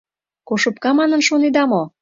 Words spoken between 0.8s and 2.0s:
манын шонеда мо?